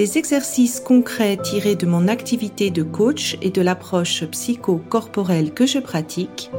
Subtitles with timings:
[0.00, 5.78] des exercices concrets tirés de mon activité de coach et de l'approche psycho-corporelle que je
[5.78, 6.50] pratique,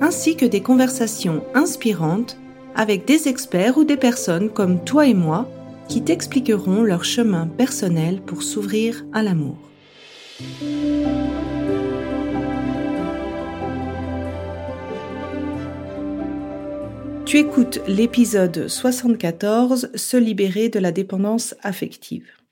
[0.00, 2.36] ainsi que des conversations inspirantes
[2.76, 5.50] avec des experts ou des personnes comme toi et moi
[5.88, 9.58] qui t'expliqueront leur chemin personnel pour s'ouvrir à l'amour.
[17.26, 22.43] Tu écoutes l'épisode 74 Se libérer de la dépendance affective.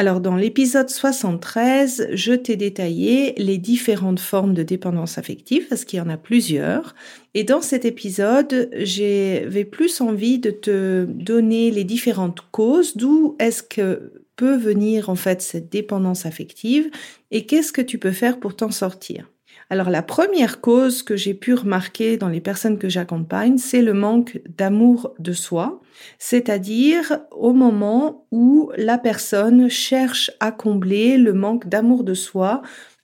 [0.00, 5.98] Alors dans l'épisode 73, je t'ai détaillé les différentes formes de dépendance affective parce qu'il
[5.98, 6.94] y en a plusieurs.
[7.34, 13.62] Et dans cet épisode, j'avais plus envie de te donner les différentes causes, d'où est-ce
[13.62, 16.90] que peut venir en fait cette dépendance affective?
[17.30, 19.30] Et qu'est-ce que tu peux faire pour t'en sortir?
[19.72, 23.94] Alors la première cause que j'ai pu remarquer dans les personnes que j'accompagne, c'est le
[23.94, 25.80] manque d'amour de soi,
[26.18, 32.62] c'est-à-dire au moment où la personne cherche à combler le manque d'amour de soi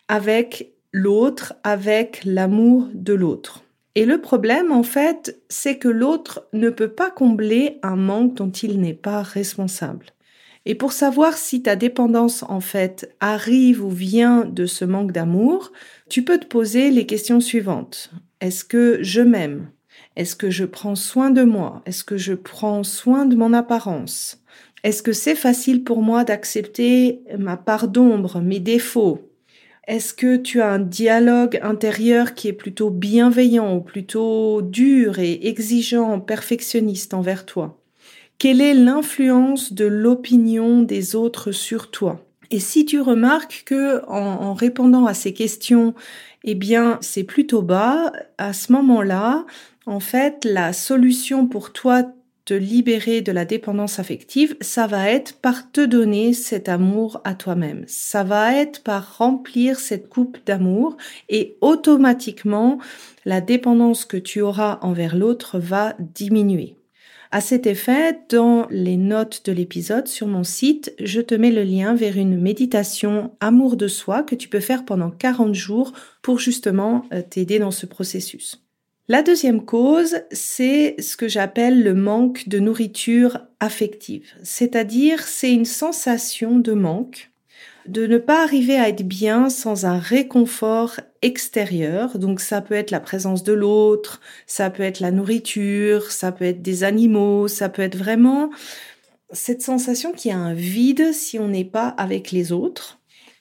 [0.09, 3.63] avec l'autre, avec l'amour de l'autre.
[3.95, 8.51] Et le problème, en fait, c'est que l'autre ne peut pas combler un manque dont
[8.51, 10.07] il n'est pas responsable.
[10.69, 15.71] Et pour savoir si ta dépendance, en fait, arrive ou vient de ce manque d'amour,
[16.11, 18.11] tu peux te poser les questions suivantes.
[18.41, 19.71] Est-ce que je m'aime?
[20.17, 21.83] Est-ce que je prends soin de moi?
[21.87, 24.43] Est-ce que je prends soin de mon apparence?
[24.83, 29.31] Est-ce que c'est facile pour moi d'accepter ma part d'ombre, mes défauts?
[29.87, 35.47] Est-ce que tu as un dialogue intérieur qui est plutôt bienveillant ou plutôt dur et
[35.47, 37.81] exigeant, perfectionniste envers toi?
[38.39, 42.21] Quelle est l'influence de l'opinion des autres sur toi?
[42.51, 45.95] Et si tu remarques que en, répondant à ces questions,
[46.45, 49.47] eh bien, c'est plutôt bas, à ce moment-là,
[49.87, 52.05] en fait, la solution pour toi
[52.45, 57.35] te libérer de la dépendance affective, ça va être par te donner cet amour à
[57.35, 57.85] toi-même.
[57.89, 60.97] Ça va être par remplir cette coupe d'amour
[61.29, 62.79] et automatiquement,
[63.25, 66.77] la dépendance que tu auras envers l'autre va diminuer.
[67.37, 71.65] À cet effet, dans les notes de l'épisode sur mon site, je te mets le
[71.65, 75.93] lien vers une méditation amour de soi que tu peux faire pendant 40 jours
[76.23, 78.65] pour justement euh, t'aider dans ce processus.
[79.09, 85.67] La deuxième cause, c'est ce que j'appelle le manque de nourriture affective, c'est-à-dire c'est une
[85.67, 87.33] sensation de manque
[87.89, 92.19] de ne pas arriver à être bien sans un réconfort extérieur.
[92.19, 96.45] Donc ça peut être la présence de l'autre, ça peut être la nourriture, ça peut
[96.45, 98.51] être des animaux, ça peut être vraiment
[99.33, 103.01] cette sensation qu'il y a un vide si on n'est pas avec les autres.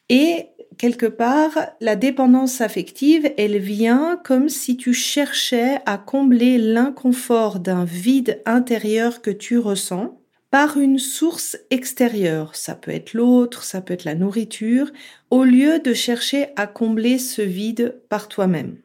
[0.10, 7.60] Et quelque part, la dépendance affective, elle vient comme si tu cherchais à combler l'inconfort
[7.60, 10.20] d'un vide intérieur que tu ressens
[10.52, 12.56] par une source extérieure.
[12.56, 14.92] Ça peut être l'autre, ça peut être la nourriture,
[15.30, 18.78] au lieu de chercher à combler ce vide par toi-même.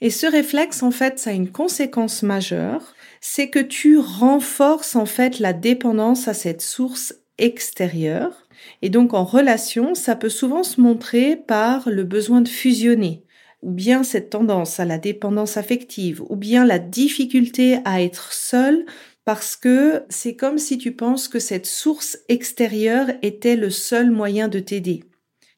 [0.00, 5.06] Et ce réflexe, en fait, ça a une conséquence majeure, c'est que tu renforces en
[5.06, 8.48] fait la dépendance à cette source extérieure.
[8.82, 13.22] Et donc en relation, ça peut souvent se montrer par le besoin de fusionner,
[13.62, 18.84] ou bien cette tendance à la dépendance affective, ou bien la difficulté à être seul
[19.24, 24.48] parce que c'est comme si tu penses que cette source extérieure était le seul moyen
[24.48, 25.04] de t'aider.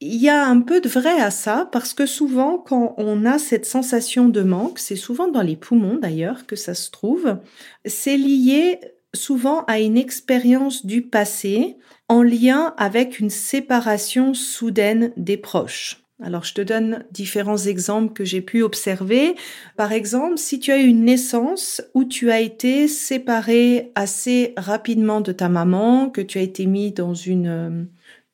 [0.01, 3.39] Il y a un peu de vrai à ça parce que souvent quand on a
[3.39, 7.39] cette sensation de manque, c'est souvent dans les poumons d'ailleurs que ça se trouve,
[7.87, 8.81] c'est lié
[9.15, 16.04] souvent à une expérience du passé en lien avec une séparation soudaine des proches.
[16.23, 19.35] Alors, je te donne différents exemples que j'ai pu observer.
[19.77, 25.21] Par exemple, si tu as eu une naissance où tu as été séparé assez rapidement
[25.21, 27.85] de ta maman, que tu as été mis dans une, euh,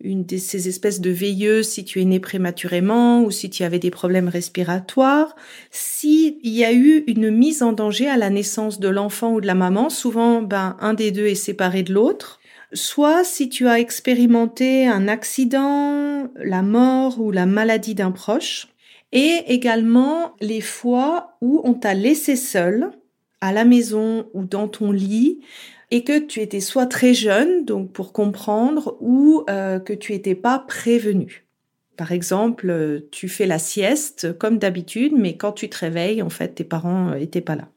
[0.01, 3.79] une de ces espèces de veilleuses si tu es né prématurément ou si tu avais
[3.79, 5.35] des problèmes respiratoires,
[5.71, 9.47] s'il y a eu une mise en danger à la naissance de l'enfant ou de
[9.47, 12.40] la maman, souvent, ben, un des deux est séparé de l'autre
[12.73, 18.69] soit si tu as expérimenté un accident, la mort ou la maladie d'un proche,
[19.13, 22.93] et également les fois où on t'a laissé seul
[23.41, 25.41] à la maison ou dans ton lit
[25.91, 30.37] et que tu étais soit très jeune, donc pour comprendre, ou euh, que tu n'étais
[30.37, 31.47] pas prévenu.
[31.97, 36.55] Par exemple, tu fais la sieste comme d'habitude, mais quand tu te réveilles, en fait,
[36.55, 37.69] tes parents étaient pas là.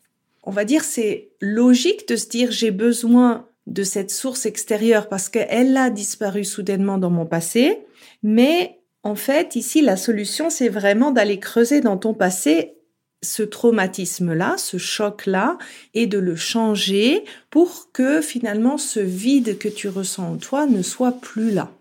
[0.43, 5.29] On va dire c'est logique de se dire j'ai besoin de cette source extérieure parce
[5.29, 7.79] qu'elle a disparu soudainement dans mon passé,
[8.23, 12.75] mais en fait, ici, la solution, c'est vraiment d'aller creuser dans ton passé
[13.21, 15.57] ce traumatisme-là, ce choc-là,
[15.93, 20.81] et de le changer pour que finalement ce vide que tu ressens en toi ne
[20.81, 21.71] soit plus là.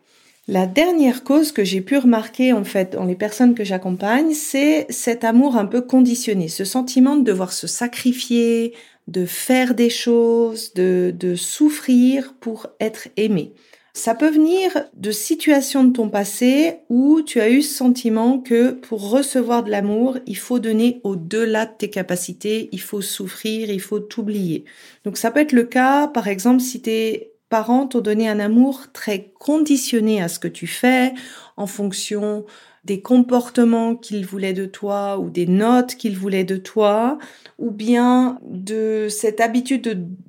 [0.49, 4.87] La dernière cause que j'ai pu remarquer en fait dans les personnes que j'accompagne, c'est
[4.91, 8.75] cet amour un peu conditionné, ce sentiment de devoir se sacrifier,
[9.06, 13.53] de faire des choses, de, de souffrir pour être aimé.
[13.94, 18.71] Ça peut venir de situations de ton passé où tu as eu ce sentiment que
[18.71, 23.83] pour recevoir de l'amour, il faut donner au-delà de tes capacités, il faut souffrir, il
[23.83, 24.65] faut t'oublier.
[25.05, 28.87] Donc ça peut être le cas, par exemple, si tes parents t'ont donné un amour
[28.94, 31.12] très conditionné à ce que tu fais
[31.58, 32.46] en fonction
[32.84, 37.19] des comportements qu'ils voulaient de toi ou des notes qu'ils voulaient de toi,
[37.58, 39.82] ou bien de cette habitude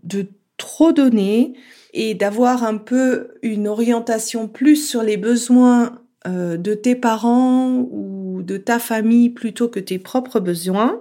[0.04, 0.28] de,
[0.58, 1.54] trop donner,
[1.94, 8.42] et d'avoir un peu une orientation plus sur les besoins euh, de tes parents ou
[8.44, 11.00] de ta famille plutôt que tes propres besoins,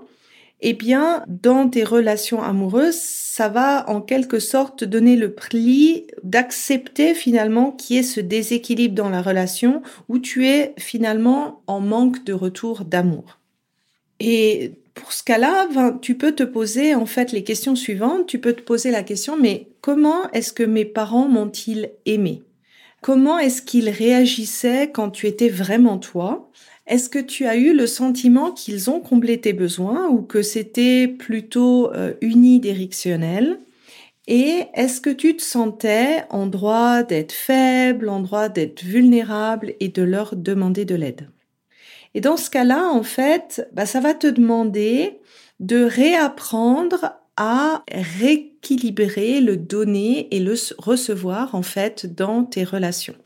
[0.63, 6.07] eh bien, dans tes relations amoureuses, ça va en quelque sorte te donner le pli
[6.23, 11.81] d'accepter finalement qu'il y ait ce déséquilibre dans la relation où tu es finalement en
[11.81, 13.41] manque de retour d'amour.
[14.21, 15.69] Et pour ce cas-là,
[16.01, 18.27] tu peux te poser en fait les questions suivantes.
[18.27, 22.43] Tu peux te poser la question, mais comment est-ce que mes parents m'ont-ils aimé?
[23.01, 26.51] Comment est-ce qu'ils réagissaient quand tu étais vraiment toi?
[26.93, 31.09] Est-ce que tu as eu le sentiment qu'ils ont comblé tes besoins ou que c'était
[31.09, 33.59] plutôt euh, unidirectionnel?
[34.27, 39.89] Et est-ce que tu te sentais en droit d'être faible, en droit d'être vulnérable et
[39.89, 41.31] de leur demander de l'aide?
[42.13, 45.19] Et dans ce cas-là, en fait, bah, ça va te demander
[45.61, 53.17] de réapprendre à rééquilibrer le donner et le recevoir, en fait, dans tes relations.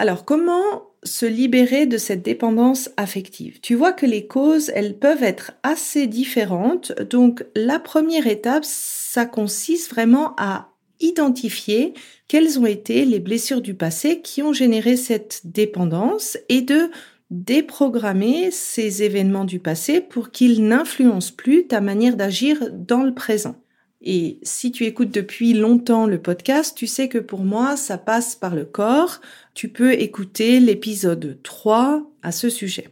[0.00, 3.60] Alors, comment se libérer de cette dépendance affective?
[3.60, 6.92] Tu vois que les causes, elles peuvent être assez différentes.
[7.10, 10.70] Donc, la première étape, ça consiste vraiment à
[11.00, 11.92] identifier
[12.28, 16.90] quelles ont été les blessures du passé qui ont généré cette dépendance et de
[17.28, 23.56] déprogrammer ces événements du passé pour qu'ils n'influencent plus ta manière d'agir dans le présent.
[24.02, 28.34] Et si tu écoutes depuis longtemps le podcast, tu sais que pour moi, ça passe
[28.34, 29.20] par le corps.
[29.60, 32.88] Tu peux écouter l'épisode 3 à ce sujet.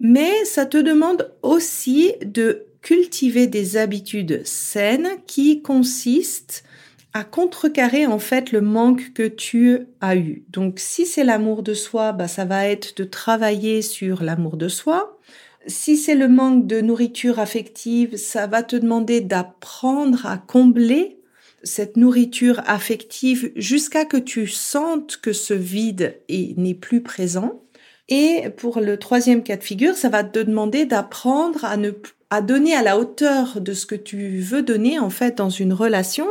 [0.00, 6.64] Mais ça te demande aussi de cultiver des habitudes saines qui consistent
[7.12, 10.46] à contrecarrer en fait le manque que tu as eu.
[10.48, 14.68] Donc si c'est l'amour de soi, bah, ça va être de travailler sur l'amour de
[14.68, 15.18] soi.
[15.66, 21.17] Si c'est le manque de nourriture affective, ça va te demander d'apprendre à combler
[21.62, 27.62] cette nourriture affective jusqu'à que tu sentes que ce vide n'est plus présent.
[28.08, 31.92] Et pour le troisième cas de figure, ça va te demander d'apprendre à ne
[32.30, 35.72] à donner à la hauteur de ce que tu veux donner en fait dans une
[35.72, 36.26] relation,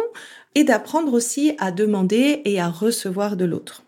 [0.57, 3.83] et d'apprendre aussi à demander et à recevoir de l'autre.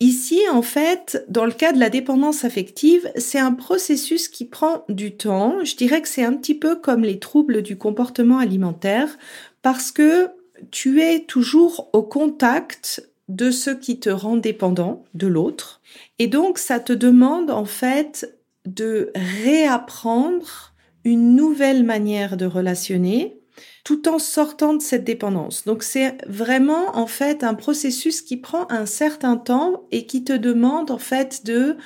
[0.00, 4.84] Ici, en fait, dans le cas de la dépendance affective, c'est un processus qui prend
[4.88, 5.62] du temps.
[5.62, 9.18] Je dirais que c'est un petit peu comme les troubles du comportement alimentaire
[9.62, 10.30] parce que
[10.70, 15.80] tu es toujours au contact de ce qui te rend dépendant de l'autre.
[16.18, 20.74] Et donc, ça te demande, en fait, de réapprendre
[21.04, 23.40] une nouvelle manière de relationner
[23.84, 25.64] tout en sortant de cette dépendance.
[25.64, 30.32] Donc c'est vraiment en fait un processus qui prend un certain temps et qui te
[30.32, 31.76] demande en fait de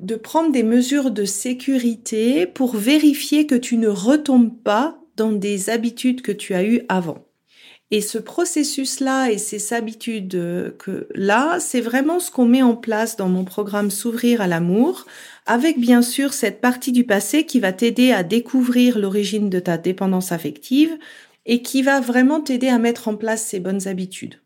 [0.00, 5.68] de prendre des mesures de sécurité pour vérifier que tu ne retombes pas dans des
[5.68, 7.26] habitudes que tu as eues avant.
[7.92, 13.16] Et ce processus-là et ces habitudes que là, c'est vraiment ce qu'on met en place
[13.16, 15.06] dans mon programme S'ouvrir à l'amour,
[15.46, 19.76] avec bien sûr cette partie du passé qui va t'aider à découvrir l'origine de ta
[19.76, 20.96] dépendance affective,
[21.46, 24.40] et qui va vraiment t'aider à mettre en place ces bonnes habitudes.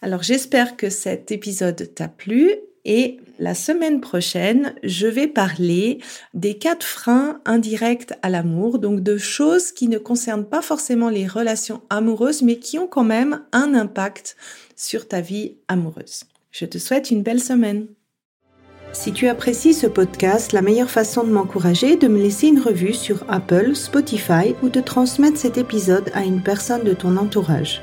[0.00, 2.50] Alors j'espère que cet épisode t'a plu
[2.84, 5.98] et la semaine prochaine, je vais parler
[6.34, 11.26] des quatre freins indirects à l'amour, donc de choses qui ne concernent pas forcément les
[11.26, 14.36] relations amoureuses, mais qui ont quand même un impact
[14.74, 16.24] sur ta vie amoureuse.
[16.50, 17.86] Je te souhaite une belle semaine.
[18.92, 22.60] Si tu apprécies ce podcast, la meilleure façon de m'encourager est de me laisser une
[22.60, 27.82] revue sur Apple, Spotify ou de transmettre cet épisode à une personne de ton entourage.